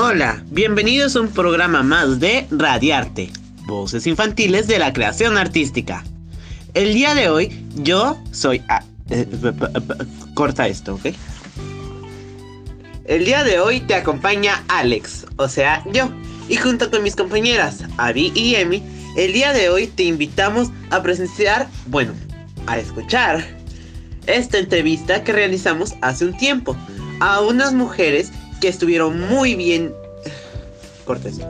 Hola, 0.00 0.44
bienvenidos 0.50 1.16
a 1.16 1.22
un 1.22 1.28
programa 1.28 1.82
más 1.82 2.20
de 2.20 2.46
Radiarte, 2.52 3.32
voces 3.66 4.06
infantiles 4.06 4.68
de 4.68 4.78
la 4.78 4.92
creación 4.92 5.36
artística. 5.36 6.04
El 6.72 6.94
día 6.94 7.16
de 7.16 7.28
hoy 7.28 7.66
yo 7.74 8.16
soy... 8.30 8.62
eh, 9.10 9.26
corta 10.34 10.68
esto, 10.68 10.94
¿ok? 10.94 11.06
El 13.06 13.24
día 13.24 13.42
de 13.42 13.58
hoy 13.58 13.80
te 13.80 13.96
acompaña 13.96 14.62
Alex, 14.68 15.26
o 15.36 15.48
sea, 15.48 15.82
yo. 15.92 16.08
Y 16.48 16.54
junto 16.54 16.92
con 16.92 17.02
mis 17.02 17.16
compañeras, 17.16 17.82
Abby 17.96 18.30
y 18.36 18.54
Emi, 18.54 18.84
el 19.16 19.32
día 19.32 19.52
de 19.52 19.68
hoy 19.68 19.88
te 19.88 20.04
invitamos 20.04 20.70
a 20.90 21.02
presenciar, 21.02 21.68
bueno, 21.86 22.12
a 22.68 22.78
escuchar 22.78 23.44
esta 24.28 24.58
entrevista 24.58 25.24
que 25.24 25.32
realizamos 25.32 25.94
hace 26.02 26.24
un 26.24 26.36
tiempo 26.36 26.76
a 27.18 27.40
unas 27.40 27.74
mujeres 27.74 28.30
que 28.60 28.68
estuvieron 28.68 29.20
muy 29.28 29.54
bien. 29.54 29.94
Cortes. 31.04 31.40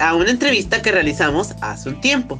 A 0.00 0.14
una 0.14 0.30
entrevista 0.30 0.82
que 0.82 0.92
realizamos 0.92 1.54
hace 1.60 1.88
un 1.88 2.00
tiempo. 2.00 2.38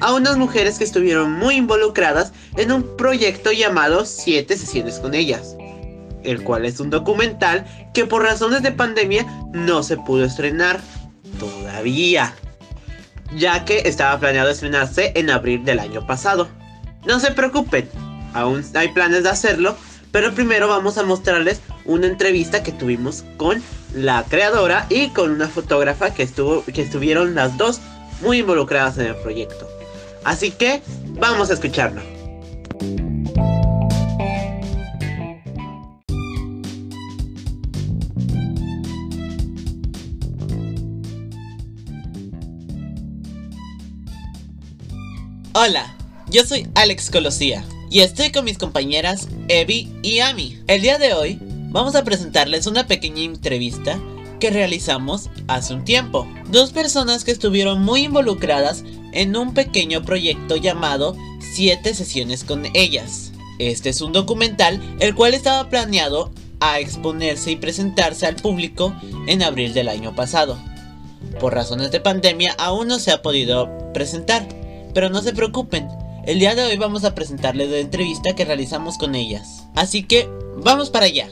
A 0.00 0.14
unas 0.14 0.36
mujeres 0.36 0.78
que 0.78 0.84
estuvieron 0.84 1.32
muy 1.32 1.56
involucradas 1.56 2.32
en 2.56 2.72
un 2.72 2.96
proyecto 2.96 3.52
llamado 3.52 4.04
Siete 4.04 4.56
sesiones 4.56 4.98
con 4.98 5.14
ellas. 5.14 5.56
El 6.24 6.42
cual 6.42 6.64
es 6.64 6.80
un 6.80 6.90
documental 6.90 7.66
que 7.94 8.06
por 8.06 8.22
razones 8.22 8.62
de 8.62 8.72
pandemia 8.72 9.26
no 9.52 9.82
se 9.82 9.96
pudo 9.96 10.24
estrenar 10.24 10.80
todavía. 11.38 12.34
Ya 13.36 13.64
que 13.64 13.82
estaba 13.84 14.18
planeado 14.18 14.50
estrenarse 14.50 15.12
en 15.14 15.30
abril 15.30 15.64
del 15.64 15.78
año 15.78 16.06
pasado. 16.06 16.48
No 17.06 17.18
se 17.18 17.32
preocupen, 17.32 17.88
aún 18.34 18.64
hay 18.74 18.88
planes 18.88 19.24
de 19.24 19.30
hacerlo, 19.30 19.76
pero 20.12 20.34
primero 20.34 20.68
vamos 20.68 20.98
a 20.98 21.02
mostrarles 21.02 21.60
una 21.84 22.06
entrevista 22.06 22.62
que 22.62 22.70
tuvimos 22.70 23.24
con 23.38 23.60
la 23.94 24.24
creadora 24.28 24.86
y 24.88 25.08
con 25.08 25.30
una 25.32 25.48
fotógrafa 25.48 26.14
que 26.14 26.22
estuvo 26.22 26.62
que 26.64 26.82
estuvieron 26.82 27.34
las 27.34 27.56
dos 27.58 27.80
muy 28.20 28.38
involucradas 28.38 28.98
en 28.98 29.06
el 29.06 29.16
proyecto. 29.16 29.66
Así 30.22 30.52
que 30.52 30.82
vamos 31.18 31.50
a 31.50 31.54
escucharlo. 31.54 32.02
Hola, 45.54 45.94
yo 46.28 46.44
soy 46.44 46.66
Alex 46.74 47.10
Colosía 47.10 47.64
y 47.92 48.00
estoy 48.00 48.32
con 48.32 48.46
mis 48.46 48.56
compañeras 48.56 49.28
Evi 49.48 49.92
y 50.02 50.20
Ami. 50.20 50.58
El 50.66 50.80
día 50.80 50.96
de 50.96 51.12
hoy 51.12 51.38
vamos 51.42 51.94
a 51.94 52.04
presentarles 52.04 52.66
una 52.66 52.86
pequeña 52.86 53.20
entrevista 53.20 54.00
que 54.40 54.48
realizamos 54.48 55.28
hace 55.46 55.74
un 55.74 55.84
tiempo. 55.84 56.26
Dos 56.50 56.72
personas 56.72 57.22
que 57.22 57.32
estuvieron 57.32 57.82
muy 57.82 58.04
involucradas 58.04 58.82
en 59.12 59.36
un 59.36 59.52
pequeño 59.52 60.02
proyecto 60.04 60.56
llamado 60.56 61.14
Siete 61.52 61.92
sesiones 61.92 62.44
con 62.44 62.64
ellas. 62.72 63.32
Este 63.58 63.90
es 63.90 64.00
un 64.00 64.14
documental 64.14 64.80
el 64.98 65.14
cual 65.14 65.34
estaba 65.34 65.68
planeado 65.68 66.32
a 66.60 66.80
exponerse 66.80 67.50
y 67.50 67.56
presentarse 67.56 68.24
al 68.24 68.36
público 68.36 68.94
en 69.26 69.42
abril 69.42 69.74
del 69.74 69.90
año 69.90 70.14
pasado. 70.14 70.56
Por 71.38 71.52
razones 71.52 71.90
de 71.90 72.00
pandemia 72.00 72.54
aún 72.58 72.88
no 72.88 72.98
se 72.98 73.10
ha 73.10 73.20
podido 73.20 73.68
presentar, 73.92 74.48
pero 74.94 75.10
no 75.10 75.20
se 75.20 75.34
preocupen, 75.34 75.88
el 76.24 76.38
día 76.38 76.54
de 76.54 76.64
hoy 76.64 76.76
vamos 76.76 77.04
a 77.04 77.14
presentarles 77.14 77.70
la 77.70 77.78
entrevista 77.78 78.34
que 78.34 78.44
realizamos 78.44 78.96
con 78.96 79.14
ellas. 79.14 79.66
Así 79.74 80.04
que, 80.04 80.28
vamos 80.56 80.90
para 80.90 81.06
allá. 81.06 81.28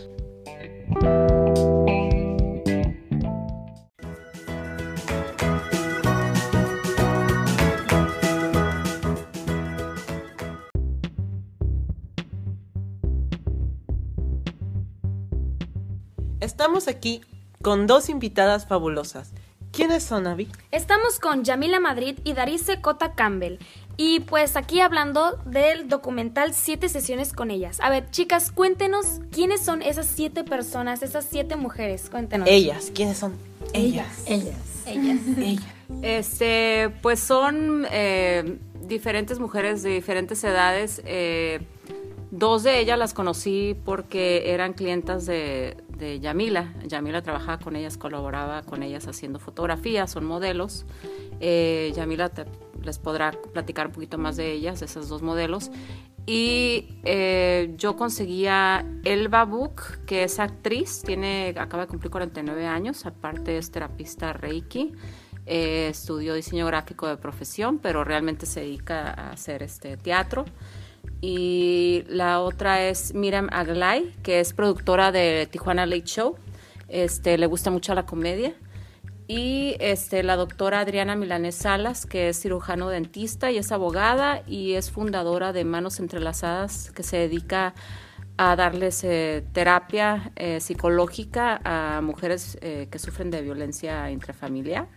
Estamos 16.40 16.88
aquí 16.88 17.20
con 17.62 17.86
dos 17.86 18.08
invitadas 18.08 18.66
fabulosas. 18.66 19.32
¿Quiénes 19.72 20.02
son, 20.02 20.26
Abby? 20.26 20.48
Estamos 20.72 21.20
con 21.20 21.44
Yamila 21.44 21.78
Madrid 21.78 22.18
y 22.24 22.32
Darice 22.32 22.80
Cota 22.80 23.14
Campbell. 23.14 23.58
Y 23.96 24.20
pues 24.20 24.56
aquí 24.56 24.80
hablando 24.80 25.36
del 25.44 25.88
documental 25.88 26.54
Siete 26.54 26.88
sesiones 26.88 27.32
con 27.32 27.50
ellas. 27.50 27.78
A 27.82 27.90
ver, 27.90 28.10
chicas, 28.10 28.50
cuéntenos 28.50 29.20
quiénes 29.30 29.60
son 29.60 29.82
esas 29.82 30.06
siete 30.06 30.42
personas, 30.42 31.02
esas 31.02 31.24
siete 31.24 31.56
mujeres. 31.56 32.08
Cuéntenos. 32.10 32.48
Ellas. 32.48 32.90
¿Quiénes 32.94 33.18
son? 33.18 33.34
Ellas. 33.74 34.22
Ellas. 34.26 34.56
Ellas. 34.86 35.20
Este, 36.02 36.90
pues 37.02 37.20
son 37.20 37.86
eh, 37.90 38.56
diferentes 38.86 39.38
mujeres 39.38 39.82
de 39.82 39.90
diferentes 39.90 40.42
edades. 40.44 41.02
eh, 41.04 41.60
dos 42.32 42.62
de 42.62 42.78
ellas 42.78 42.96
las 42.98 43.12
conocí 43.12 43.76
porque 43.84 44.52
eran 44.54 44.72
clientas 44.72 45.26
de, 45.26 45.76
de 45.98 46.20
Yamila. 46.20 46.72
Yamila 46.86 47.22
trabajaba 47.22 47.58
con 47.58 47.74
ellas, 47.76 47.96
colaboraba 47.98 48.62
con 48.62 48.82
ellas 48.84 49.06
haciendo 49.08 49.38
fotografías, 49.40 50.10
son 50.12 50.24
modelos. 50.24 50.86
Eh, 51.40 51.92
Yamila 51.96 52.28
te- 52.28 52.44
les 52.82 52.98
podrá 52.98 53.32
platicar 53.52 53.88
un 53.88 53.92
poquito 53.92 54.18
más 54.18 54.36
de 54.36 54.52
ellas, 54.52 54.80
de 54.80 54.86
esas 54.86 55.08
dos 55.08 55.22
modelos. 55.22 55.70
Y 56.26 56.98
eh, 57.04 57.74
yo 57.76 57.96
conseguía 57.96 58.86
Elba 59.04 59.44
Book, 59.44 60.04
que 60.06 60.24
es 60.24 60.38
actriz, 60.38 61.02
tiene, 61.02 61.54
acaba 61.58 61.84
de 61.84 61.88
cumplir 61.88 62.10
49 62.10 62.66
años, 62.66 63.06
aparte 63.06 63.56
es 63.56 63.70
terapista 63.70 64.32
Reiki, 64.32 64.92
eh, 65.46 65.88
estudió 65.90 66.34
diseño 66.34 66.66
gráfico 66.66 67.08
de 67.08 67.16
profesión, 67.16 67.78
pero 67.78 68.04
realmente 68.04 68.46
se 68.46 68.60
dedica 68.60 69.10
a 69.10 69.32
hacer 69.32 69.62
este 69.62 69.96
teatro. 69.96 70.44
Y 71.20 72.04
la 72.08 72.40
otra 72.40 72.86
es 72.86 73.14
Miriam 73.14 73.48
Aglay, 73.50 74.12
que 74.22 74.40
es 74.40 74.52
productora 74.52 75.12
de 75.12 75.48
Tijuana 75.50 75.86
Late 75.86 76.04
Show, 76.04 76.36
este, 76.88 77.38
le 77.38 77.46
gusta 77.46 77.70
mucho 77.70 77.94
la 77.94 78.04
comedia. 78.04 78.54
Y 79.32 79.76
este, 79.78 80.24
la 80.24 80.34
doctora 80.34 80.80
Adriana 80.80 81.14
Milanés 81.14 81.54
Salas, 81.54 82.04
que 82.04 82.30
es 82.30 82.40
cirujano 82.40 82.88
dentista 82.88 83.52
y 83.52 83.58
es 83.58 83.70
abogada 83.70 84.42
y 84.44 84.72
es 84.72 84.90
fundadora 84.90 85.52
de 85.52 85.64
Manos 85.64 86.00
Entrelazadas, 86.00 86.90
que 86.90 87.04
se 87.04 87.18
dedica 87.18 87.72
a 88.38 88.56
darles 88.56 89.04
eh, 89.04 89.44
terapia 89.52 90.32
eh, 90.34 90.58
psicológica 90.58 91.60
a 91.62 92.00
mujeres 92.00 92.58
eh, 92.60 92.88
que 92.90 92.98
sufren 92.98 93.30
de 93.30 93.40
violencia 93.42 94.10
intrafamiliar 94.10 94.88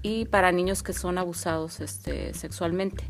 y 0.00 0.24
para 0.24 0.52
niños 0.52 0.82
que 0.82 0.94
son 0.94 1.18
abusados 1.18 1.80
este, 1.80 2.32
sexualmente. 2.32 3.04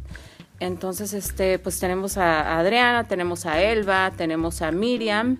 Entonces, 0.58 1.12
este, 1.12 1.60
pues 1.60 1.78
tenemos 1.78 2.18
a 2.18 2.58
Adriana, 2.58 3.06
tenemos 3.06 3.46
a 3.46 3.62
Elba, 3.62 4.10
tenemos 4.16 4.62
a 4.62 4.72
Miriam 4.72 5.38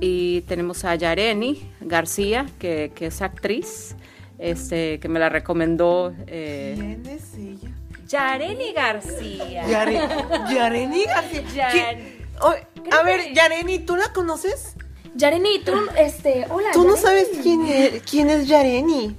y 0.00 0.40
tenemos 0.48 0.84
a 0.84 0.96
Yareni 0.96 1.70
García, 1.80 2.46
que, 2.58 2.90
que 2.92 3.06
es 3.06 3.22
actriz, 3.22 3.94
este, 4.38 4.98
que 5.00 5.08
me 5.08 5.18
la 5.20 5.28
recomendó 5.28 6.14
eh, 6.26 6.74
¿Quién 6.76 7.06
es 7.06 7.34
ella? 7.34 7.70
Yareni 8.06 8.72
García. 8.72 9.66
Yare- 9.66 10.08
Yareni 10.54 11.04
García. 11.04 11.42
Yar- 11.54 11.72
¿Quién- 11.72 12.24
Oh, 12.40 12.52
a 12.90 13.02
ver, 13.04 13.32
Yareni, 13.32 13.78
¿tú 13.78 13.96
la 13.96 14.12
conoces? 14.12 14.74
Yareni, 15.14 15.60
tú, 15.64 15.72
este, 15.96 16.46
hola. 16.50 16.70
Tú 16.72 16.84
no 16.86 16.96
sabes 16.96 17.28
quién 17.42 17.64
es, 17.66 18.02
quién 18.02 18.28
es 18.28 18.48
Yareni. 18.48 19.16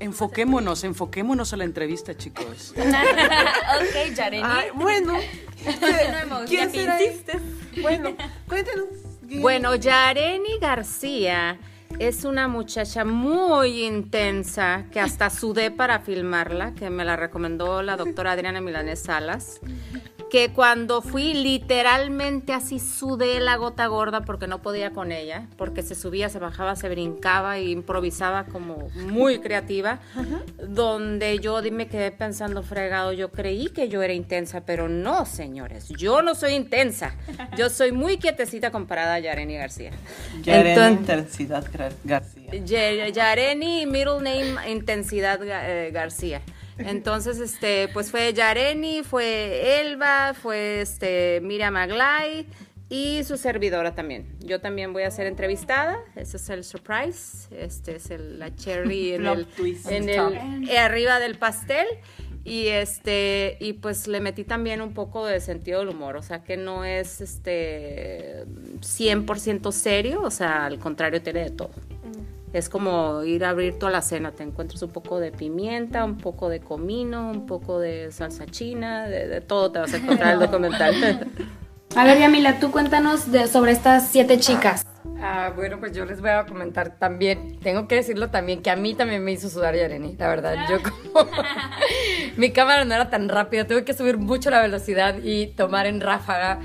Enfoquémonos, 0.00 0.82
enfoquémonos 0.84 1.52
a 1.52 1.56
la 1.56 1.64
entrevista, 1.64 2.16
chicos. 2.16 2.74
ok, 2.76 4.14
Yareni. 4.16 4.42
Ay, 4.44 4.68
bueno. 4.74 5.14
¿Quién 6.48 6.70
será? 6.72 7.00
insistes. 7.02 7.40
Bueno, 7.80 8.14
cuéntanos. 8.48 8.86
Bueno, 9.40 9.74
Yareni 9.76 10.58
García 10.60 11.56
es 11.98 12.24
una 12.24 12.48
muchacha 12.48 13.04
muy 13.04 13.84
intensa 13.84 14.86
que 14.90 15.00
hasta 15.00 15.30
sudé 15.30 15.70
para 15.70 16.00
filmarla, 16.00 16.74
que 16.74 16.90
me 16.90 17.04
la 17.04 17.16
recomendó 17.16 17.82
la 17.82 17.96
doctora 17.96 18.32
Adriana 18.32 18.60
Milanés 18.60 19.00
Salas. 19.00 19.60
Que 20.30 20.52
cuando 20.52 21.02
fui 21.02 21.34
literalmente 21.34 22.52
así 22.52 22.78
sudé 22.78 23.40
la 23.40 23.56
gota 23.56 23.86
gorda 23.86 24.22
porque 24.24 24.46
no 24.46 24.62
podía 24.62 24.90
con 24.90 25.12
ella, 25.12 25.46
porque 25.56 25.82
se 25.82 25.94
subía, 25.94 26.28
se 26.28 26.38
bajaba, 26.38 26.76
se 26.76 26.88
brincaba 26.88 27.58
e 27.58 27.64
improvisaba 27.70 28.44
como 28.44 28.88
muy 28.94 29.38
creativa, 29.38 30.00
donde 30.68 31.38
yo 31.38 31.60
me 31.72 31.86
quedé 31.88 32.10
pensando 32.10 32.62
fregado, 32.62 33.12
yo 33.12 33.30
creí 33.30 33.68
que 33.68 33.88
yo 33.88 34.02
era 34.02 34.12
intensa, 34.12 34.62
pero 34.62 34.88
no, 34.88 35.24
señores, 35.26 35.88
yo 35.90 36.22
no 36.22 36.34
soy 36.34 36.54
intensa, 36.54 37.14
yo 37.56 37.70
soy 37.70 37.92
muy 37.92 38.18
quietecita 38.18 38.70
comparada 38.70 39.14
a 39.14 39.18
Yareni 39.20 39.56
García. 39.56 39.92
Yareni 40.42 40.70
Entonces- 40.70 41.00
Intensidad 41.00 41.64
García. 42.04 43.10
Yareni, 43.12 43.86
middle 43.86 44.16
name, 44.16 44.70
Intensidad 44.70 45.40
eh, 45.42 45.90
García. 45.92 46.40
Entonces, 46.78 47.38
este, 47.40 47.88
pues 47.92 48.10
fue 48.10 48.32
Yareni, 48.32 49.02
fue 49.02 49.80
Elba, 49.80 50.34
fue 50.34 50.80
este 50.80 51.40
Miriam 51.42 51.76
Aglay 51.76 52.46
y 52.88 53.22
su 53.24 53.36
servidora 53.36 53.94
también. 53.94 54.26
Yo 54.40 54.60
también 54.60 54.92
voy 54.92 55.04
a 55.04 55.10
ser 55.10 55.26
entrevistada. 55.26 55.98
Ese 56.16 56.36
es 56.36 56.48
el 56.50 56.64
surprise. 56.64 57.48
Este 57.56 57.96
es 57.96 58.10
el- 58.10 58.38
la 58.38 58.54
cherry 58.54 59.14
en 59.14 59.22
el, 59.32 59.46
en 59.88 60.08
el- 60.08 60.68
eh, 60.68 60.78
arriba 60.78 61.18
del 61.20 61.36
pastel. 61.38 61.86
Y 62.46 62.66
este, 62.66 63.56
y 63.58 63.72
pues 63.72 64.06
le 64.06 64.20
metí 64.20 64.44
también 64.44 64.82
un 64.82 64.92
poco 64.92 65.24
de 65.24 65.40
sentido 65.40 65.78
del 65.78 65.88
humor, 65.88 66.14
o 66.16 66.22
sea 66.22 66.44
que 66.44 66.58
no 66.58 66.84
es 66.84 67.22
este 67.22 68.44
100% 68.82 69.72
serio, 69.72 70.20
o 70.20 70.30
sea, 70.30 70.66
al 70.66 70.78
contrario 70.78 71.22
tiene 71.22 71.44
de 71.44 71.50
todo. 71.50 71.70
Es 72.54 72.68
como 72.68 73.24
ir 73.24 73.44
a 73.44 73.50
abrir 73.50 73.78
toda 73.78 73.90
la 73.90 74.00
cena, 74.00 74.30
te 74.30 74.44
encuentras 74.44 74.80
un 74.82 74.90
poco 74.90 75.18
de 75.18 75.32
pimienta, 75.32 76.04
un 76.04 76.16
poco 76.16 76.48
de 76.48 76.60
comino, 76.60 77.30
un 77.30 77.46
poco 77.46 77.80
de 77.80 78.12
salsa 78.12 78.46
china, 78.46 79.08
de, 79.08 79.26
de 79.26 79.40
todo 79.40 79.72
te 79.72 79.80
vas 79.80 79.92
a 79.92 79.96
encontrar 79.96 80.34
en 80.34 80.34
el 80.34 80.38
documental. 80.50 81.28
A 81.96 82.04
ver, 82.04 82.18
Yamila, 82.18 82.60
tú 82.60 82.70
cuéntanos 82.70 83.30
de, 83.32 83.48
sobre 83.48 83.72
estas 83.72 84.08
siete 84.08 84.38
chicas. 84.38 84.86
Ah, 85.20 85.52
bueno, 85.54 85.80
pues 85.80 85.92
yo 85.92 86.04
les 86.04 86.20
voy 86.20 86.30
a 86.30 86.44
comentar 86.44 86.98
también, 86.98 87.58
tengo 87.60 87.88
que 87.88 87.96
decirlo 87.96 88.30
también, 88.30 88.62
que 88.62 88.70
a 88.70 88.76
mí 88.76 88.94
también 88.94 89.24
me 89.24 89.32
hizo 89.32 89.48
sudar 89.48 89.74
Yareni, 89.74 90.16
la 90.16 90.28
verdad. 90.28 90.66
Yo 90.68 90.78
como 91.12 91.28
mi 92.36 92.52
cámara 92.52 92.84
no 92.84 92.94
era 92.94 93.10
tan 93.10 93.28
rápida, 93.28 93.66
tuve 93.66 93.84
que 93.84 93.94
subir 93.94 94.16
mucho 94.16 94.50
la 94.50 94.60
velocidad 94.60 95.16
y 95.24 95.48
tomar 95.48 95.86
en 95.86 96.00
ráfaga 96.00 96.60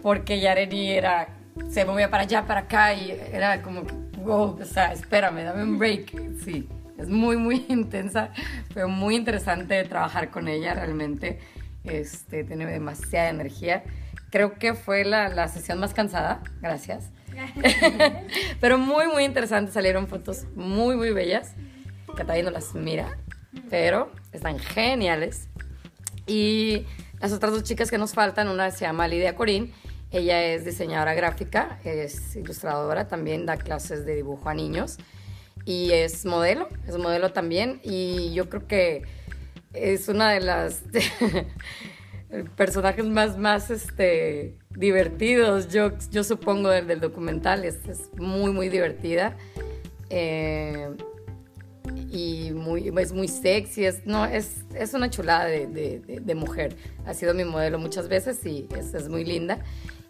porque 0.00 0.38
Yareni 0.38 0.92
era, 0.92 1.28
se 1.68 1.84
movía 1.84 2.10
para 2.10 2.24
allá, 2.24 2.46
para 2.46 2.60
acá 2.60 2.94
y 2.94 3.10
era 3.32 3.62
como, 3.62 3.86
que, 3.86 3.94
wow, 4.24 4.58
o 4.60 4.64
sea, 4.64 4.92
espérame, 4.92 5.44
dame 5.44 5.62
un 5.62 5.78
break. 5.78 6.40
Sí, 6.42 6.68
es 6.98 7.08
muy, 7.08 7.36
muy 7.36 7.64
intensa, 7.68 8.30
pero 8.72 8.88
muy 8.88 9.16
interesante 9.16 9.82
trabajar 9.84 10.30
con 10.30 10.48
ella 10.48 10.74
realmente. 10.74 11.38
Este, 11.84 12.44
tiene 12.44 12.66
demasiada 12.66 13.28
energía. 13.28 13.84
Creo 14.30 14.54
que 14.54 14.74
fue 14.74 15.04
la, 15.04 15.28
la 15.28 15.48
sesión 15.48 15.78
más 15.78 15.92
cansada, 15.92 16.42
gracias. 16.60 17.10
Pero 18.60 18.78
muy, 18.78 19.06
muy 19.08 19.24
interesante. 19.24 19.72
Salieron 19.72 20.06
fotos 20.08 20.46
muy, 20.54 20.96
muy 20.96 21.10
bellas. 21.10 21.54
Todavía 22.06 22.44
no 22.44 22.50
las 22.50 22.74
mira, 22.74 23.18
pero 23.68 24.12
están 24.32 24.58
geniales. 24.58 25.48
Y 26.26 26.86
las 27.18 27.32
otras 27.32 27.52
dos 27.52 27.64
chicas 27.64 27.90
que 27.90 27.98
nos 27.98 28.14
faltan, 28.14 28.48
una 28.48 28.70
se 28.70 28.84
llama 28.84 29.08
Lidia 29.08 29.34
Corín. 29.34 29.72
Ella 30.14 30.44
es 30.44 30.64
diseñadora 30.64 31.12
gráfica, 31.14 31.80
es 31.84 32.36
ilustradora, 32.36 33.08
también 33.08 33.46
da 33.46 33.56
clases 33.56 34.06
de 34.06 34.14
dibujo 34.14 34.48
a 34.48 34.54
niños. 34.54 34.96
Y 35.64 35.90
es 35.90 36.24
modelo, 36.24 36.68
es 36.86 36.96
modelo 36.96 37.32
también. 37.32 37.80
Y 37.82 38.32
yo 38.32 38.48
creo 38.48 38.66
que 38.68 39.02
es 39.72 40.08
una 40.08 40.30
de 40.30 40.38
las 40.40 40.82
personajes 42.56 43.04
más, 43.06 43.38
más 43.38 43.70
este, 43.70 44.56
divertidos, 44.70 45.68
yo, 45.68 45.90
yo 46.12 46.22
supongo, 46.22 46.68
del, 46.68 47.00
documental. 47.00 47.64
Es, 47.64 47.78
muy, 48.16 48.52
muy 48.52 48.68
divertida. 48.68 49.36
Eh, 50.10 50.90
y 52.10 52.52
muy, 52.52 52.92
es 53.00 53.12
muy 53.12 53.26
sexy, 53.26 53.84
es, 53.84 54.06
no, 54.06 54.24
es, 54.24 54.58
es 54.74 54.94
una 54.94 55.10
chulada 55.10 55.46
de, 55.46 55.66
de- 55.66 55.98
de- 56.00 56.20
de 56.20 56.34
mujer. 56.36 56.76
Ha 57.06 57.14
sido 57.14 57.34
mi 57.34 57.44
modelo 57.44 57.78
muchas 57.80 58.08
veces 58.08 58.44
y 58.46 58.68
es, 58.78 58.94
es 58.94 59.08
muy 59.08 59.24
linda. 59.24 59.58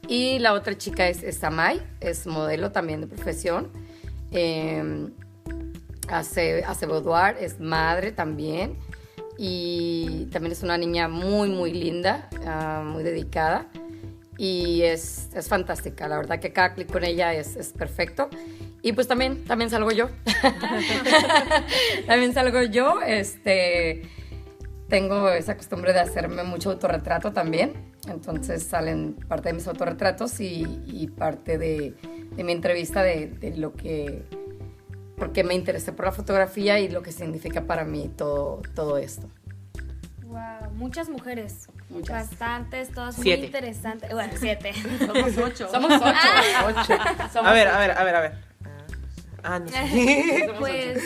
Y 0.08 0.38
la 0.38 0.52
otra 0.52 0.76
chica 0.76 1.08
es, 1.08 1.22
es 1.22 1.42
Amay, 1.42 1.80
es 2.00 2.26
modelo 2.26 2.72
también 2.72 3.00
de 3.00 3.06
profesión. 3.06 3.70
Eh, 4.30 5.08
hace, 6.08 6.64
hace 6.64 6.86
boudoir, 6.86 7.36
es 7.40 7.60
madre 7.60 8.12
también. 8.12 8.76
Y 9.36 10.26
también 10.26 10.52
es 10.52 10.62
una 10.62 10.78
niña 10.78 11.08
muy, 11.08 11.48
muy 11.48 11.72
linda, 11.72 12.28
ah, 12.46 12.82
muy 12.84 13.02
dedicada. 13.02 13.66
Y 14.36 14.82
es, 14.82 15.28
es 15.34 15.48
fantástica, 15.48 16.08
la 16.08 16.16
verdad 16.16 16.40
que 16.40 16.52
cada 16.52 16.74
clic 16.74 16.90
con 16.90 17.04
ella 17.04 17.34
es, 17.34 17.56
es 17.56 17.72
perfecto. 17.72 18.28
Y 18.82 18.92
pues 18.92 19.08
también, 19.08 19.44
también 19.44 19.70
salgo 19.70 19.90
yo. 19.92 20.10
también 22.06 22.34
salgo 22.34 22.62
yo. 22.62 23.00
Este, 23.00 24.02
tengo 24.88 25.30
esa 25.30 25.56
costumbre 25.56 25.92
de 25.92 26.00
hacerme 26.00 26.42
mucho 26.42 26.70
autorretrato 26.70 27.32
también. 27.32 27.93
Entonces 28.08 28.62
salen 28.62 29.14
parte 29.28 29.48
de 29.48 29.54
mis 29.54 29.66
autorretratos 29.66 30.40
y, 30.40 30.66
y 30.86 31.08
parte 31.08 31.58
de, 31.58 31.94
de 32.36 32.44
mi 32.44 32.52
entrevista 32.52 33.02
de, 33.02 33.28
de 33.28 33.56
lo 33.56 33.72
que, 33.74 34.24
porque 35.16 35.44
me 35.44 35.54
interesé 35.54 35.92
por 35.92 36.06
la 36.06 36.12
fotografía 36.12 36.80
y 36.80 36.88
lo 36.88 37.02
que 37.02 37.12
significa 37.12 37.62
para 37.62 37.84
mí 37.84 38.10
todo, 38.16 38.62
todo 38.74 38.98
esto. 38.98 39.28
Wow, 40.24 40.70
muchas 40.74 41.08
mujeres. 41.08 41.68
Muchas. 41.88 42.30
Bastantes, 42.30 42.90
todas 42.90 43.14
Siete. 43.14 43.38
muy 43.38 43.46
interesantes. 43.46 44.10
Bueno, 44.10 44.32
siete. 44.36 44.72
Somos 44.98 45.38
ocho. 45.38 45.68
Somos 45.70 45.92
ocho. 45.92 46.08
Ocho. 46.66 47.40
A 47.44 47.52
ver, 47.52 47.68
a 47.68 47.78
ver, 47.78 47.90
a 47.92 48.04
ver, 48.04 48.16
a 48.16 48.20
ver. 48.20 48.32
Ah, 49.44 49.58
no 49.60 49.68
sé. 49.68 50.50
pues 50.58 51.02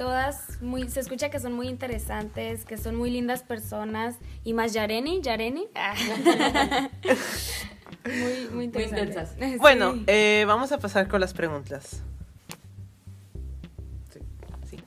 todas 0.00 0.62
muy 0.62 0.88
se 0.88 0.98
escucha 1.00 1.28
que 1.28 1.38
son 1.38 1.52
muy 1.52 1.68
interesantes, 1.68 2.64
que 2.64 2.78
son 2.78 2.96
muy 2.96 3.10
lindas 3.10 3.42
personas 3.42 4.16
y 4.44 4.54
más 4.54 4.72
Yareni, 4.72 5.20
Yareni. 5.20 5.68
Muy 8.06 8.48
muy 8.54 8.64
interesantes. 8.64 9.32
intensas. 9.36 9.58
Bueno, 9.60 9.94
eh, 10.06 10.44
vamos 10.46 10.72
a 10.72 10.78
pasar 10.78 11.06
con 11.06 11.20
las 11.20 11.34
preguntas. 11.34 12.02
Sí, 14.10 14.20
sí. 14.70 14.78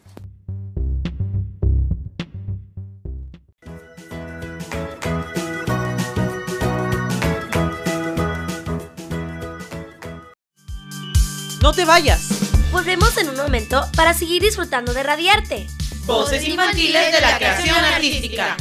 No 11.62 11.72
te 11.72 11.86
vayas. 11.86 12.43
Volvemos 12.74 13.16
en 13.18 13.30
un 13.30 13.36
momento 13.38 13.88
para 13.96 14.16
seguir 14.16 14.42
disfrutando 14.42 14.96
de 14.96 15.04
Radiarte. 15.04 15.68
Voces 16.08 16.44
infantiles 16.48 17.12
de 17.14 17.22
la 17.22 17.38
creación 17.38 17.78
artística. 17.78 18.58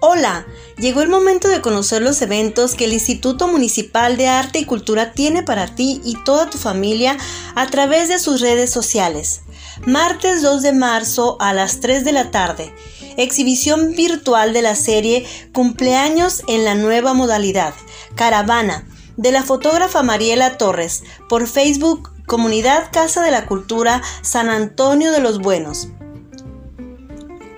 Hola, 0.00 0.44
llegó 0.78 1.02
el 1.02 1.08
momento 1.08 1.48
de 1.48 1.60
conocer 1.60 2.02
los 2.02 2.20
eventos 2.22 2.74
que 2.74 2.86
el 2.86 2.92
Instituto 2.92 3.48
Municipal 3.48 4.16
de 4.16 4.28
Arte 4.28 4.58
y 4.58 4.64
Cultura 4.64 5.12
tiene 5.12 5.42
para 5.42 5.74
ti 5.74 6.00
y 6.04 6.16
toda 6.24 6.50
tu 6.50 6.58
familia 6.58 7.16
a 7.54 7.66
través 7.68 8.08
de 8.08 8.18
sus 8.18 8.40
redes 8.40 8.70
sociales. 8.70 9.42
Martes 9.86 10.42
2 10.42 10.62
de 10.62 10.72
marzo 10.72 11.36
a 11.40 11.52
las 11.52 11.80
3 11.80 12.04
de 12.04 12.12
la 12.12 12.30
tarde, 12.30 12.74
exhibición 13.16 13.92
virtual 13.92 14.52
de 14.52 14.62
la 14.62 14.76
serie 14.76 15.26
Cumpleaños 15.52 16.42
en 16.48 16.64
la 16.64 16.74
nueva 16.74 17.14
modalidad, 17.14 17.74
Caravana, 18.14 18.86
de 19.16 19.32
la 19.32 19.42
fotógrafa 19.42 20.02
Mariela 20.02 20.58
Torres, 20.58 21.04
por 21.28 21.46
Facebook 21.46 22.10
Comunidad 22.26 22.90
Casa 22.92 23.22
de 23.22 23.30
la 23.30 23.46
Cultura 23.46 24.02
San 24.22 24.48
Antonio 24.48 25.12
de 25.12 25.20
los 25.20 25.38
Buenos. 25.38 25.88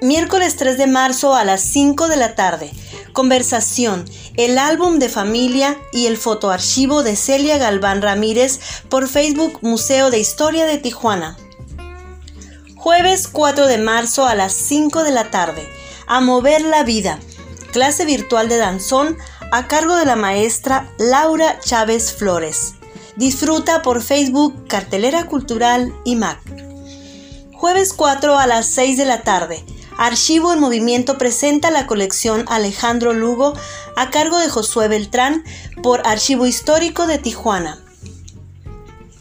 Miércoles 0.02 0.56
3 0.56 0.76
de 0.76 0.86
marzo 0.86 1.34
a 1.34 1.44
las 1.44 1.62
5 1.62 2.08
de 2.08 2.16
la 2.16 2.34
tarde. 2.34 2.70
Conversación, 3.14 4.04
el 4.36 4.58
álbum 4.58 4.98
de 4.98 5.08
familia 5.08 5.78
y 5.90 6.04
el 6.04 6.18
fotoarchivo 6.18 7.02
de 7.02 7.16
Celia 7.16 7.56
Galván 7.56 8.02
Ramírez 8.02 8.60
por 8.90 9.08
Facebook 9.08 9.58
Museo 9.62 10.10
de 10.10 10.18
Historia 10.18 10.66
de 10.66 10.76
Tijuana. 10.76 11.38
Jueves 12.76 13.26
4 13.26 13.66
de 13.66 13.78
marzo 13.78 14.26
a 14.26 14.34
las 14.34 14.52
5 14.52 15.02
de 15.02 15.12
la 15.12 15.30
tarde. 15.30 15.66
A 16.06 16.20
mover 16.20 16.60
la 16.60 16.84
vida. 16.84 17.18
Clase 17.72 18.04
virtual 18.04 18.50
de 18.50 18.58
danzón 18.58 19.16
a 19.50 19.66
cargo 19.66 19.96
de 19.96 20.04
la 20.04 20.16
maestra 20.16 20.92
Laura 20.98 21.58
Chávez 21.60 22.12
Flores. 22.12 22.74
Disfruta 23.16 23.80
por 23.80 24.02
Facebook 24.02 24.68
Cartelera 24.68 25.24
Cultural 25.24 25.94
y 26.04 26.16
Mac. 26.16 26.38
Jueves 27.54 27.94
4 27.94 28.38
a 28.38 28.46
las 28.46 28.66
6 28.66 28.98
de 28.98 29.06
la 29.06 29.22
tarde. 29.22 29.64
Archivo 29.98 30.52
en 30.52 30.60
Movimiento 30.60 31.16
presenta 31.16 31.70
la 31.70 31.86
colección 31.86 32.44
Alejandro 32.48 33.14
Lugo 33.14 33.54
a 33.96 34.10
cargo 34.10 34.38
de 34.38 34.50
Josué 34.50 34.88
Beltrán 34.88 35.42
por 35.82 36.06
Archivo 36.06 36.46
Histórico 36.46 37.06
de 37.06 37.18
Tijuana. 37.18 37.78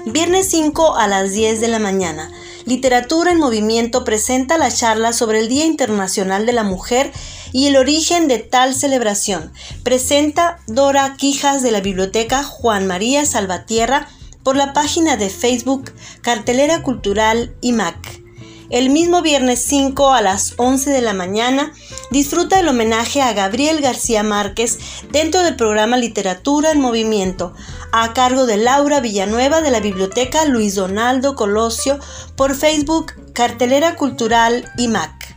Viernes 0.05 0.50
5 0.50 0.98
a 0.98 1.08
las 1.08 1.32
10 1.32 1.62
de 1.62 1.70
la 1.70 1.79
mañana. 1.79 2.29
Literatura 2.65 3.32
en 3.32 3.39
Movimiento 3.39 4.03
presenta 4.03 4.58
la 4.58 4.70
charla 4.70 5.13
sobre 5.13 5.39
el 5.39 5.48
Día 5.48 5.65
Internacional 5.65 6.46
de 6.46 6.53
la 6.53 6.63
Mujer 6.63 7.12
y 7.53 7.67
el 7.67 7.77
origen 7.77 8.27
de 8.27 8.39
tal 8.39 8.75
celebración. 8.75 9.53
Presenta 9.84 10.60
Dora 10.67 11.15
Quijas 11.15 11.63
de 11.63 11.72
la 11.72 11.79
Biblioteca 11.79 12.44
Juan 12.44 12.86
María 12.86 13.25
Salvatierra 13.25 14.10
por 14.44 14.58
la 14.58 14.74
página 14.74 15.15
de 15.15 15.29
Facebook 15.29 15.94
Cartelera 16.22 16.84
Cultural 16.84 17.55
IMAC. 17.62 18.25
El 18.69 18.89
mismo 18.89 19.22
viernes 19.22 19.63
5 19.63 20.12
a 20.12 20.22
las 20.22 20.55
11 20.57 20.89
de 20.89 21.01
la 21.01 21.13
mañana 21.13 21.72
disfruta 22.10 22.60
el 22.60 22.67
homenaje 22.67 23.22
a 23.22 23.31
Gabriel 23.34 23.79
García 23.79 24.24
Márquez 24.24 24.79
dentro 25.12 25.41
del 25.43 25.55
programa 25.55 25.98
Literatura 25.98 26.72
en 26.72 26.81
Movimiento, 26.81 27.53
a 27.91 28.13
cargo 28.13 28.48
de 28.48 28.57
Laura 28.57 29.01
Villanueva 29.01 29.62
de 29.62 29.69
la 29.69 29.81
Biblioteca 29.81 30.45
Luis 30.45 30.74
Donaldo 30.74 31.36
Colosio 31.36 32.00
por 32.36 32.55
Facebook 32.55 33.13
Cartelera 33.34 33.95
Cultural 33.98 34.72
IMAC. 34.77 35.36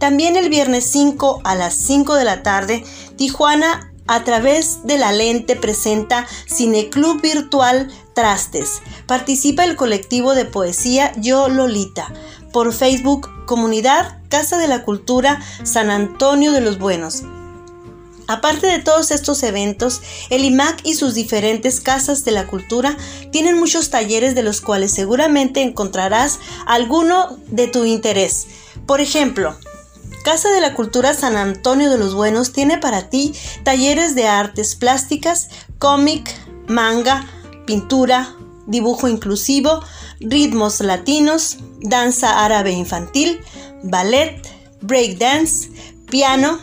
También 0.00 0.36
el 0.36 0.48
viernes 0.48 0.90
5 0.90 1.42
a 1.44 1.54
las 1.54 1.74
5 1.74 2.16
de 2.16 2.24
la 2.24 2.42
tarde, 2.42 2.82
Tijuana 3.16 3.92
a 4.08 4.24
través 4.24 4.84
de 4.84 4.98
la 4.98 5.12
lente 5.12 5.54
presenta 5.54 6.26
Cineclub 6.48 7.22
Virtual 7.22 7.88
Trastes. 8.12 8.82
Participa 9.06 9.62
el 9.62 9.76
colectivo 9.76 10.34
de 10.34 10.46
poesía 10.46 11.12
Yo 11.16 11.48
Lolita 11.48 12.12
por 12.52 12.72
Facebook 12.72 13.28
Comunidad 13.46 14.18
Casa 14.28 14.58
de 14.58 14.68
la 14.68 14.82
Cultura 14.84 15.40
San 15.64 15.90
Antonio 15.90 16.52
de 16.52 16.60
los 16.60 16.78
Buenos. 16.78 17.22
Aparte 18.28 18.68
de 18.68 18.78
todos 18.78 19.10
estos 19.10 19.42
eventos, 19.42 20.02
el 20.30 20.44
IMAC 20.44 20.80
y 20.84 20.94
sus 20.94 21.14
diferentes 21.14 21.80
casas 21.80 22.24
de 22.24 22.30
la 22.30 22.46
cultura 22.46 22.96
tienen 23.32 23.58
muchos 23.58 23.90
talleres 23.90 24.36
de 24.36 24.44
los 24.44 24.60
cuales 24.60 24.92
seguramente 24.92 25.62
encontrarás 25.62 26.38
alguno 26.64 27.38
de 27.48 27.66
tu 27.66 27.84
interés. 27.84 28.46
Por 28.86 29.00
ejemplo, 29.00 29.56
Casa 30.22 30.50
de 30.50 30.60
la 30.60 30.74
Cultura 30.74 31.12
San 31.14 31.36
Antonio 31.36 31.90
de 31.90 31.98
los 31.98 32.14
Buenos 32.14 32.52
tiene 32.52 32.78
para 32.78 33.08
ti 33.08 33.34
talleres 33.64 34.14
de 34.14 34.28
artes 34.28 34.76
plásticas, 34.76 35.48
cómic, 35.78 36.30
manga, 36.68 37.26
pintura, 37.66 38.36
dibujo 38.66 39.08
inclusivo, 39.08 39.82
ritmos 40.20 40.80
latinos, 40.80 41.58
danza 41.80 42.44
árabe 42.44 42.72
infantil, 42.72 43.40
ballet, 43.82 44.40
breakdance, 44.80 45.70
piano, 46.10 46.60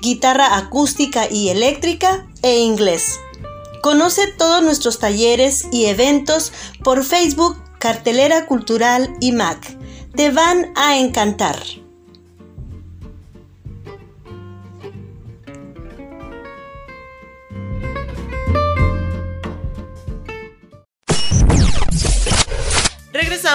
guitarra 0.00 0.56
acústica 0.56 1.30
y 1.30 1.48
eléctrica 1.48 2.26
e 2.42 2.60
inglés. 2.60 3.18
Conoce 3.82 4.28
todos 4.38 4.62
nuestros 4.62 4.98
talleres 4.98 5.66
y 5.72 5.86
eventos 5.86 6.52
por 6.84 7.04
Facebook 7.04 7.56
Cartelera 7.78 8.46
Cultural 8.46 9.12
y 9.20 9.32
Mac. 9.32 9.76
Te 10.14 10.30
van 10.30 10.72
a 10.76 10.98
encantar. 10.98 11.81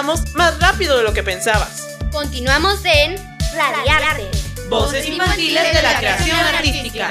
Más 0.02 0.60
rápido 0.60 0.96
de 0.96 1.02
lo 1.02 1.12
que 1.12 1.24
pensabas. 1.24 1.98
Continuamos 2.12 2.84
en 2.84 3.16
Radiarte. 3.56 4.30
Voces 4.68 5.08
infantiles 5.08 5.74
de 5.74 5.82
la 5.82 5.98
creación 5.98 6.38
artística. 6.38 7.10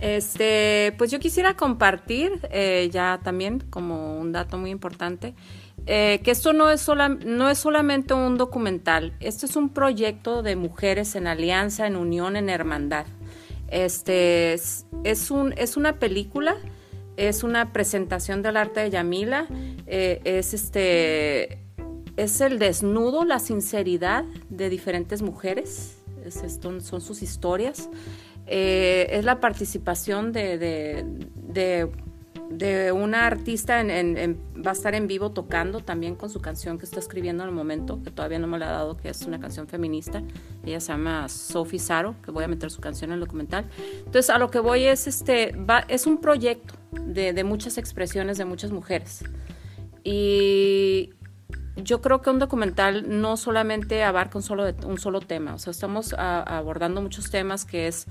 Este, 0.00 0.94
pues 0.96 1.10
yo 1.10 1.18
quisiera 1.18 1.56
compartir 1.56 2.38
eh, 2.52 2.88
ya 2.92 3.18
también 3.24 3.58
como 3.68 4.16
un 4.20 4.30
dato 4.30 4.58
muy 4.58 4.70
importante 4.70 5.34
eh, 5.86 6.20
que 6.24 6.30
esto 6.30 6.52
no 6.52 6.70
es, 6.70 6.80
sola, 6.80 7.08
no 7.08 7.50
es 7.50 7.58
solamente 7.58 8.14
un 8.14 8.36
documental, 8.36 9.12
esto 9.20 9.46
es 9.46 9.56
un 9.56 9.68
proyecto 9.68 10.42
de 10.42 10.56
mujeres 10.56 11.14
en 11.14 11.26
alianza, 11.26 11.86
en 11.86 11.96
unión, 11.96 12.36
en 12.36 12.48
hermandad. 12.48 13.06
Este 13.68 14.52
es, 14.52 15.30
un, 15.30 15.52
es 15.56 15.76
una 15.76 15.98
película, 15.98 16.56
es 17.16 17.42
una 17.42 17.72
presentación 17.72 18.42
del 18.42 18.56
arte 18.56 18.80
de 18.80 18.90
Yamila, 18.90 19.46
eh, 19.86 20.20
es 20.24 20.54
este 20.54 21.58
es 22.16 22.40
el 22.40 22.58
desnudo, 22.58 23.24
la 23.24 23.40
sinceridad 23.40 24.24
de 24.48 24.68
diferentes 24.68 25.20
mujeres, 25.20 25.98
es 26.24 26.42
esto, 26.42 26.80
son 26.80 27.00
sus 27.00 27.22
historias. 27.22 27.90
Eh, 28.46 29.08
es 29.10 29.24
la 29.24 29.40
participación 29.40 30.32
de, 30.32 31.04
de 32.50 32.92
una 32.92 33.26
artista, 33.26 33.80
en, 33.80 33.90
en, 33.90 34.38
va 34.64 34.70
a 34.70 34.72
estar 34.72 34.94
en 34.94 35.06
vivo 35.06 35.30
tocando 35.30 35.80
también 35.80 36.14
con 36.14 36.30
su 36.30 36.40
canción 36.40 36.78
que 36.78 36.84
está 36.84 37.00
escribiendo 37.00 37.42
en 37.42 37.48
el 37.48 37.54
momento, 37.54 38.02
que 38.02 38.10
todavía 38.10 38.38
no 38.38 38.46
me 38.46 38.58
la 38.58 38.68
ha 38.68 38.72
dado, 38.72 38.96
que 38.96 39.08
es 39.08 39.22
una 39.22 39.40
canción 39.40 39.66
feminista. 39.66 40.22
Ella 40.64 40.80
se 40.80 40.92
llama 40.92 41.28
Sophie 41.28 41.78
Saro, 41.78 42.14
que 42.22 42.30
voy 42.30 42.44
a 42.44 42.48
meter 42.48 42.70
su 42.70 42.80
canción 42.80 43.10
en 43.10 43.14
el 43.14 43.20
documental. 43.20 43.64
Entonces, 43.98 44.30
a 44.30 44.38
lo 44.38 44.50
que 44.50 44.60
voy 44.60 44.84
es, 44.84 45.06
este, 45.06 45.52
va, 45.52 45.84
es 45.88 46.06
un 46.06 46.18
proyecto 46.18 46.74
de, 46.90 47.32
de 47.32 47.44
muchas 47.44 47.78
expresiones 47.78 48.38
de 48.38 48.44
muchas 48.44 48.70
mujeres. 48.70 49.24
Y 50.04 51.14
yo 51.76 52.00
creo 52.00 52.22
que 52.22 52.30
un 52.30 52.38
documental 52.38 53.20
no 53.20 53.36
solamente 53.36 54.04
abarca 54.04 54.38
un 54.38 54.42
solo, 54.42 54.72
un 54.86 54.98
solo 54.98 55.20
tema, 55.20 55.54
o 55.54 55.58
sea, 55.58 55.72
estamos 55.72 56.14
abordando 56.14 57.02
muchos 57.02 57.30
temas 57.30 57.64
que 57.64 57.88
es 57.88 58.06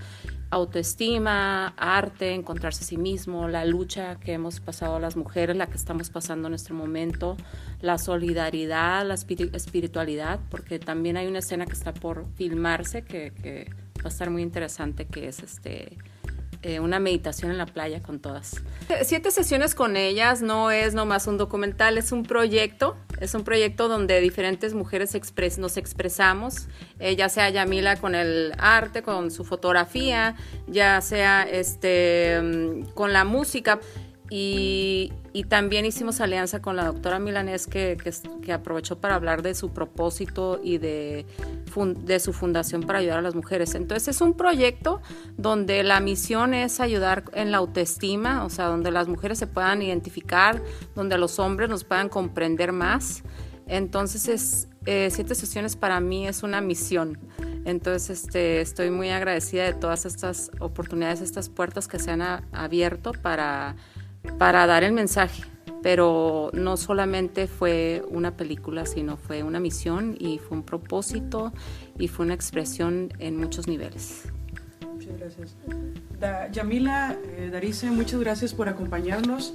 autoestima, 0.50 1.74
arte, 1.78 2.34
encontrarse 2.34 2.84
a 2.84 2.88
sí 2.88 2.98
mismo, 2.98 3.48
la 3.48 3.66
lucha 3.66 4.16
que 4.20 4.34
hemos 4.34 4.60
pasado 4.60 5.00
las 5.00 5.16
mujeres, 5.16 5.56
la 5.56 5.68
que 5.68 5.78
estamos 5.78 6.10
pasando 6.10 6.48
en 6.48 6.54
este 6.54 6.74
momento, 6.74 7.38
la 7.82 7.98
solidaridad, 7.98 9.06
la 9.06 9.16
espiritualidad, 9.16 10.40
porque 10.50 10.78
también 10.80 11.18
hay 11.18 11.28
una 11.28 11.40
escena 11.40 11.66
que 11.66 11.74
está 11.74 11.94
por 11.94 12.28
filmarse 12.36 13.04
que, 13.04 13.32
que 13.42 13.72
va 14.00 14.06
a 14.06 14.10
estar 14.10 14.30
muy 14.30 14.42
interesante, 14.42 15.06
que 15.06 15.28
es 15.28 15.42
este 15.42 15.98
eh, 16.64 16.80
una 16.80 16.98
meditación 17.00 17.52
en 17.52 17.58
la 17.58 17.66
playa 17.66 18.02
con 18.02 18.20
todas. 18.20 18.62
Siete 19.04 19.32
sesiones 19.32 19.76
con 19.76 19.98
ellas 19.98 20.42
no 20.42 20.72
es 20.72 20.94
nomás 20.94 21.28
un 21.28 21.38
documental, 21.38 21.98
es 21.98 22.14
un 22.14 22.24
proyecto, 22.24 22.96
es 23.20 23.36
un 23.36 23.44
proyecto 23.44 23.90
donde 23.90 24.22
diferentes 24.22 24.74
mujeres 24.74 25.14
nos 25.58 25.76
expresamos, 25.78 26.68
eh, 27.00 27.18
ya 27.18 27.28
sea 27.28 27.50
Yamila 27.50 27.98
con 27.98 28.16
el 28.16 28.54
arte, 28.58 29.04
con 29.04 29.30
su 29.30 29.44
fotografía, 29.44 30.36
ya 30.68 31.02
sea 31.02 31.44
este, 31.44 32.40
mm, 32.42 32.94
con 32.94 33.12
la 33.12 33.26
música. 33.26 33.80
Y, 34.30 35.12
y, 35.34 35.44
también 35.46 35.86
hicimos 35.86 36.22
alianza 36.22 36.62
con 36.62 36.76
la 36.76 36.86
doctora 36.86 37.20
Milanés 37.20 37.68
que, 37.68 37.98
que, 38.42 38.54
aprovechó 38.54 39.00
para 39.00 39.16
hablar 39.16 39.42
de 39.42 39.56
su 39.56 39.72
propósito 39.72 40.60
y 40.64 40.78
de, 40.78 41.26
de, 42.06 42.20
su 42.20 42.34
fundación 42.34 42.84
para 42.84 43.00
ayudar 43.00 43.20
a 43.20 43.22
las 43.22 43.36
mujeres. 43.36 43.76
Entonces 43.76 44.16
es 44.16 44.22
un 44.22 44.36
proyecto 44.36 45.02
donde 45.38 45.84
la 45.84 46.00
misión 46.00 46.54
es 46.54 46.80
ayudar 46.80 47.24
en 47.34 47.52
la 47.52 47.58
autoestima, 47.58 48.46
o 48.46 48.50
sea, 48.50 48.66
donde 48.66 48.92
las 48.92 49.08
mujeres 49.08 49.40
se 49.40 49.48
puedan 49.48 49.82
identificar, 49.82 50.62
donde 50.96 51.18
los 51.18 51.40
hombres 51.40 51.70
nos 51.70 51.84
puedan 51.84 52.10
comprender 52.10 52.72
más. 52.72 53.24
Entonces 53.68 54.28
es, 54.28 54.68
eh, 54.86 55.10
siete 55.12 55.36
sesiones 55.36 55.76
para 55.76 56.00
mí 56.00 56.28
es 56.28 56.44
una 56.44 56.62
misión. 56.62 57.18
Entonces 57.66 58.24
este, 58.24 58.62
estoy 58.62 58.92
muy 58.92 59.10
agradecida 59.10 59.64
de 59.64 59.74
todas 59.74 60.06
estas 60.06 60.52
oportunidades, 60.60 61.22
estas 61.22 61.50
puertas 61.50 61.88
que 61.88 62.00
se 62.00 62.12
han 62.12 62.22
abierto 62.52 63.14
para 63.14 63.76
para 64.38 64.66
dar 64.66 64.84
el 64.84 64.94
mensaje, 64.94 65.44
pero 65.82 66.50
no 66.54 66.78
solamente 66.78 67.48
fue 67.48 68.04
una 68.10 68.36
película, 68.36 68.86
sino 68.86 69.18
fue 69.18 69.44
una 69.44 69.60
misión 69.60 70.16
y 70.20 70.40
fue 70.40 70.58
un 70.58 70.64
propósito 70.64 71.54
y 71.98 72.08
fue 72.08 72.26
una 72.26 72.34
expresión 72.34 73.12
en 73.20 73.38
muchos 73.38 73.68
niveles. 73.68 74.24
Muchas 74.94 75.18
gracias. 75.18 75.56
Yamila, 76.52 77.18
eh, 77.38 77.74
muchas 77.92 78.20
gracias 78.20 78.54
por 78.54 78.70
acompañarnos. 78.70 79.54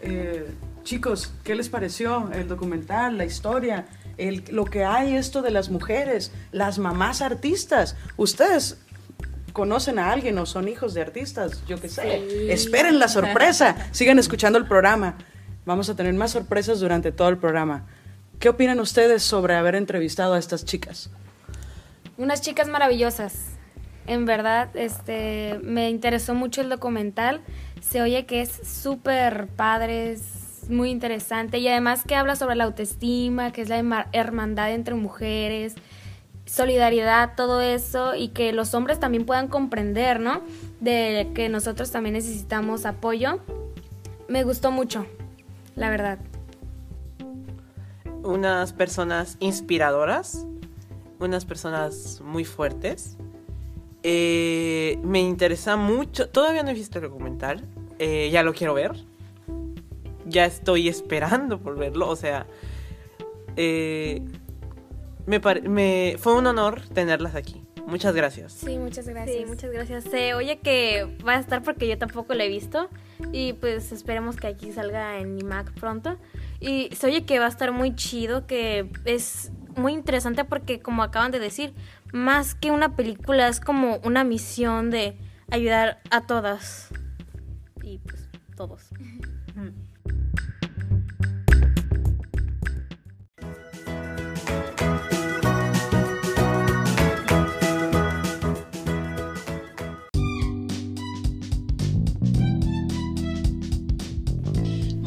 Eh, 0.00 0.46
chicos, 0.82 1.32
¿qué 1.42 1.54
les 1.54 1.70
pareció 1.70 2.30
el 2.32 2.46
documental, 2.46 3.16
la 3.16 3.24
historia? 3.24 3.86
Lo 4.50 4.66
que 4.66 4.84
hay 4.84 5.14
esto 5.16 5.40
de 5.40 5.50
las 5.50 5.70
mujeres, 5.70 6.30
las 6.52 6.78
mamás 6.78 7.22
artistas. 7.22 7.96
Ustedes 8.16 8.83
conocen 9.54 10.00
a 10.00 10.10
alguien 10.10 10.36
o 10.38 10.46
son 10.46 10.68
hijos 10.68 10.94
de 10.94 11.00
artistas, 11.00 11.64
yo 11.66 11.80
qué 11.80 11.88
sé. 11.88 12.52
Esperen 12.52 12.98
la 12.98 13.06
sorpresa, 13.06 13.76
sigan 13.92 14.18
escuchando 14.18 14.58
el 14.58 14.66
programa. 14.66 15.14
Vamos 15.64 15.88
a 15.88 15.94
tener 15.94 16.12
más 16.12 16.32
sorpresas 16.32 16.80
durante 16.80 17.12
todo 17.12 17.28
el 17.28 17.38
programa. 17.38 17.86
¿Qué 18.40 18.48
opinan 18.48 18.80
ustedes 18.80 19.22
sobre 19.22 19.54
haber 19.54 19.76
entrevistado 19.76 20.34
a 20.34 20.40
estas 20.40 20.64
chicas? 20.64 21.08
Unas 22.18 22.40
chicas 22.40 22.66
maravillosas. 22.68 23.52
En 24.08 24.26
verdad, 24.26 24.74
este, 24.74 25.60
me 25.62 25.88
interesó 25.88 26.34
mucho 26.34 26.60
el 26.60 26.68
documental. 26.68 27.40
Se 27.80 28.02
oye 28.02 28.26
que 28.26 28.42
es 28.42 28.50
súper 28.50 29.46
padre, 29.46 30.10
es 30.12 30.68
muy 30.68 30.90
interesante 30.90 31.58
y 31.58 31.68
además 31.68 32.02
que 32.04 32.16
habla 32.16 32.34
sobre 32.34 32.56
la 32.56 32.64
autoestima, 32.64 33.52
que 33.52 33.62
es 33.62 33.68
la 33.68 34.08
hermandad 34.12 34.72
entre 34.72 34.96
mujeres, 34.96 35.76
solidaridad, 36.46 37.34
todo 37.36 37.60
eso 37.60 38.14
y 38.14 38.28
que 38.28 38.52
los 38.52 38.74
hombres 38.74 39.00
también 39.00 39.24
puedan 39.24 39.48
comprender, 39.48 40.20
¿no? 40.20 40.42
De 40.80 41.30
que 41.34 41.48
nosotros 41.48 41.90
también 41.90 42.14
necesitamos 42.14 42.86
apoyo. 42.86 43.40
Me 44.28 44.44
gustó 44.44 44.70
mucho, 44.70 45.06
la 45.76 45.90
verdad. 45.90 46.18
Unas 48.22 48.72
personas 48.72 49.36
inspiradoras, 49.40 50.46
unas 51.18 51.44
personas 51.44 52.20
muy 52.22 52.44
fuertes. 52.44 53.16
Eh, 54.02 54.98
me 55.02 55.20
interesa 55.20 55.76
mucho, 55.76 56.28
todavía 56.28 56.62
no 56.62 56.70
he 56.70 56.74
visto 56.74 56.98
el 56.98 57.04
documental, 57.04 57.64
eh, 57.98 58.28
ya 58.30 58.42
lo 58.42 58.52
quiero 58.52 58.74
ver. 58.74 58.92
Ya 60.26 60.46
estoy 60.46 60.88
esperando 60.88 61.58
por 61.58 61.76
verlo, 61.78 62.08
o 62.08 62.16
sea, 62.16 62.46
eh, 63.56 64.22
me, 65.26 65.40
me 65.62 66.16
fue 66.18 66.34
un 66.34 66.46
honor 66.46 66.82
tenerlas 66.88 67.34
aquí. 67.34 67.62
Muchas 67.86 68.14
gracias. 68.14 68.52
Sí, 68.52 68.78
muchas 68.78 69.06
gracias. 69.06 69.36
Sí, 69.36 69.44
muchas 69.46 69.70
gracias. 69.70 70.04
Se 70.04 70.34
oye 70.34 70.58
que 70.58 71.18
va 71.26 71.32
a 71.32 71.38
estar 71.38 71.62
porque 71.62 71.86
yo 71.86 71.98
tampoco 71.98 72.34
la 72.34 72.44
he 72.44 72.48
visto 72.48 72.88
y 73.32 73.52
pues 73.54 73.92
esperemos 73.92 74.36
que 74.36 74.46
aquí 74.46 74.72
salga 74.72 75.18
en 75.18 75.38
IMAC 75.38 75.72
pronto. 75.72 76.16
Y 76.60 76.88
se 76.94 77.06
oye 77.08 77.24
que 77.24 77.38
va 77.38 77.46
a 77.46 77.50
estar 77.50 77.72
muy 77.72 77.94
chido, 77.94 78.46
que 78.46 78.88
es 79.04 79.52
muy 79.76 79.92
interesante 79.92 80.44
porque 80.44 80.80
como 80.80 81.02
acaban 81.02 81.30
de 81.30 81.40
decir, 81.40 81.74
más 82.12 82.54
que 82.54 82.70
una 82.70 82.96
película 82.96 83.48
es 83.48 83.60
como 83.60 83.98
una 84.04 84.24
misión 84.24 84.90
de 84.90 85.18
ayudar 85.50 86.00
a 86.10 86.22
todas 86.22 86.88
y 87.82 87.98
pues 87.98 88.30
todos. 88.56 88.93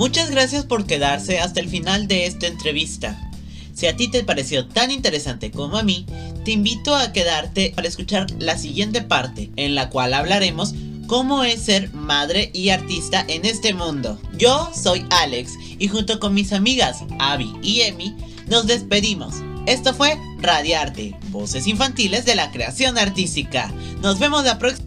Muchas 0.08 0.32
gracias 0.32 0.64
por 0.64 0.86
quedarse 0.86 1.40
hasta 1.40 1.60
el 1.60 1.68
final 1.68 2.08
de 2.08 2.28
esta 2.28 2.48
entrevista. 2.48 3.30
Si 3.74 3.88
a 3.88 3.98
ti 3.98 4.10
te 4.10 4.24
pareció 4.24 4.66
tan 4.66 4.90
interesante 4.90 5.52
como 5.52 5.76
a 5.76 5.84
mí, 5.84 6.06
te 6.46 6.52
invito 6.52 6.96
a 6.96 7.12
quedarte 7.12 7.74
para 7.76 7.90
escuchar 7.90 8.26
la 8.40 8.58
siguiente 8.58 9.02
parte, 9.02 9.52
en 9.58 9.76
la 9.76 9.90
cual 9.90 10.14
hablaremos 10.14 10.74
cómo 11.08 11.44
es 11.44 11.62
ser 11.62 11.92
madre 11.92 12.52
y 12.54 12.70
artista 12.70 13.26
en 13.28 13.44
este 13.44 13.74
mundo. 13.74 14.18
Yo 14.38 14.72
soy 14.74 15.06
Alex 15.10 15.56
y 15.78 15.90
junto 15.90 16.22
con 16.22 16.34
mis 16.34 16.54
amigas 16.54 17.04
Abby 17.20 17.54
y 17.62 17.82
Emi 17.82 18.16
nos 18.48 18.66
despedimos. 18.66 19.36
Esto 19.66 19.94
fue 19.94 20.18
Radiarte, 20.40 21.18
voces 21.32 21.68
infantiles 21.68 22.24
de 22.24 22.36
la 22.36 22.50
creación 22.52 22.98
artística. 22.98 23.74
Nos 24.02 24.20
vemos 24.20 24.46
la 24.46 24.58
próxima. 24.58 24.87